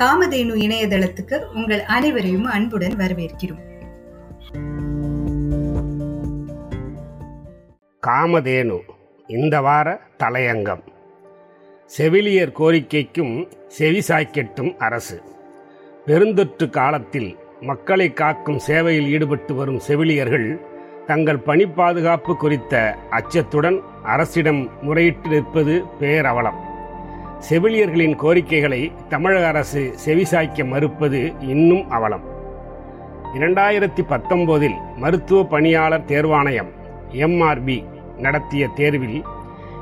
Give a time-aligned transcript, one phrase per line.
[0.00, 3.62] காமதேனு இணையதளத்துக்கு உங்கள் அனைவரையும் அன்புடன் வரவேற்கிறோம்.
[8.06, 8.78] காமதேனு
[9.26, 10.82] இந்த வார தலையங்கம்.
[11.86, 13.48] செவிலியர் கோரிக்கைக்கும்
[13.78, 15.22] செவிசாய்க்கட்டும் அரசு.
[16.06, 20.60] பெருந்தொற்று காலத்தில் மக்களை காக்கும் சேவையில் ஈடுபட்டு வரும் செவிலியர்கள்
[21.06, 26.65] தங்கள் பணி பாதுகாப்பு குறித்த அச்சத்துடன் அரசிடம் முறையிட்டு நிற்பது பேரவலம்.
[27.38, 32.22] செவிலியர்களின் கோரிக்கைகளை தமிழக அரசு செவிசாய்க்க மறுப்பது இன்னும் அவலம்.
[33.34, 36.70] இரண்டாயிரத்தி பத்தொன்பதில் மருத்துவ பணியாளர் தேர்வாணையம்
[37.10, 37.84] எம்ஆர்பி
[38.18, 39.24] நடத்திய தேர்வில்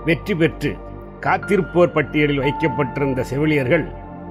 [0.05, 0.77] வெற்றி பெற்று
[1.21, 3.87] காத்திருப்போர் பட்டியலில் வைக்கப்பட்டிருந்த செவிலியர்கள்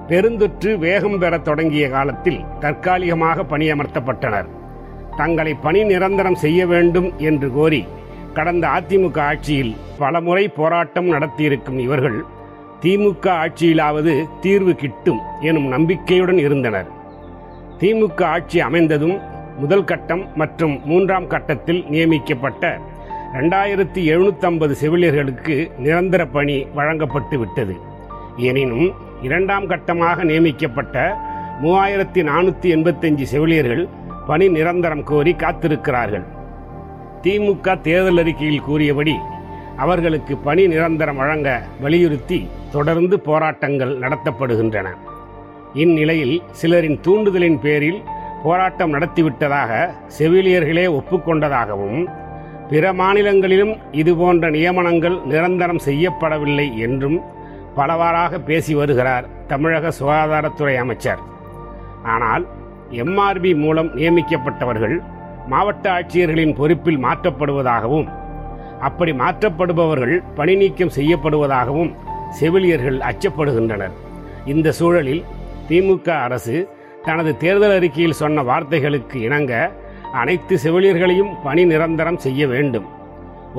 [0.08, 4.46] பெருந்தொற்று வேகம் பெறத் தொடங்கிய காலத்தில் தற்காலிகமாக பணியமர்த்தப்பட்டனர்.
[5.16, 7.86] தங்களை பணி நிரந்தரம் செய்ய வேண்டும் என்று கோரி
[8.32, 12.24] கடந்த அதிமுக ஆட்சியில் பலமுறை போராட்டம் நடத்தியிருக்கும் இவர்கள்
[12.84, 16.88] திமுக ஆட்சியிலாவது தீர்வு கிட்டும் எனும் நம்பிக்கையுடன் இருந்தனர்.
[17.78, 19.14] திமுக ஆட்சி அமைந்ததும்
[19.58, 22.78] முதல் கட்டம் மற்றும் மூன்றாம் கட்டத்தில் நியமிக்கப்பட்ட
[23.34, 27.76] ரெண்டாயிரத்தி எழுநூற்றம்பது செவிலியர்களுக்கு நிரந்தர பணி வழங்கப்பட்டு விட்டது.
[28.36, 31.16] எனினும் இரண்டாம் கட்டமாக நியமிக்கப்பட்ட
[31.62, 33.88] மூவாயிரத்தி நானூற்றி எண்பத்தஞ்சு செவிலியர்கள்
[34.26, 36.26] பணி நிரந்தரம் கோரி காத்திருக்கிறார்கள்.
[37.22, 39.14] திமுக தேர்தல் அறிக்கையில் கூறியபடி
[39.76, 41.48] அவர்களுக்கு பணி நிரந்தரம் வழங்க
[41.80, 44.88] வலியுறுத்தி தொடர்ந்து போராட்டங்கள் நடத்தப்படுகின்றன.
[45.74, 48.02] இந்நிலையில் சிலரின் தூண்டுதலின் பேரில்
[48.42, 52.06] போராட்டம் நடத்திவிட்டதாக செவிலியர்களே ஒப்புக்கொண்டதாகவும்
[52.68, 57.20] பிற மாநிலங்களிலும் இதுபோன்ற நியமனங்கள் நிரந்தரம் செய்யப்படவில்லை என்றும்
[57.74, 61.18] பலவாறாக பேசி வருகிறார் தமிழக சுகாதாரத்துறை அமைச்சர்.
[62.02, 62.46] ஆனால்
[62.90, 64.96] எம்ஆர்பி மூலம் நியமிக்கப்பட்டவர்கள்
[65.46, 68.08] மாவட்ட ஆட்சியர்களின் பொறுப்பில் மாற்றப்படுவதாகவும்
[68.88, 71.92] அப்படி மாற்றப்படுபவர்கள் பணி நீக்கம் செய்யப்படுவதாகவும்
[72.38, 73.94] செவிலியர்கள் அச்சப்படுகின்றனர்.
[74.52, 75.22] இந்த சூழலில்
[75.68, 76.56] திமுக அரசு
[77.06, 79.52] தனது தேர்தல் அறிக்கையில் சொன்ன வார்த்தைகளுக்கு இணங்க
[80.22, 82.86] அனைத்து செவிலியர்களையும் பணி நிரந்தரம் செய்ய வேண்டும்.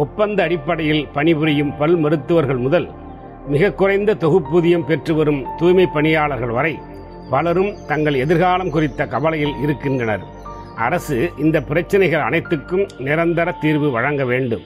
[0.03, 2.87] ஒப்பந்த அடிப்படையில் பணிபுரியும் பல் மருத்துவர்கள் முதல்
[3.53, 6.73] மிக குறைந்த தொகுப்பூதியம் பெற்று வரும் தூய்மை பணியாளர்கள் வரை
[7.29, 10.23] பலரும் தங்கள் எதிர்காலம் குறித்த கவலையில் இருக்கின்றனர்.
[10.87, 14.65] அரசு இந்த பிரச்சனைகள் அனைத்துக்கும் நிரந்தர தீர்வு வழங்க வேண்டும்.